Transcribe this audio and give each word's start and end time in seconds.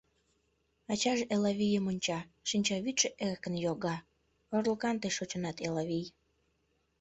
Ачаже 0.91 1.23
Элавийым 1.35 1.85
онча, 1.91 2.19
шинчавӱдшӧ 2.49 3.09
эркын 3.27 3.55
йога: 3.65 3.95
«Орлыкан 4.55 4.95
тый 5.01 5.11
шочынат, 5.17 5.57
Элавий». 5.67 6.07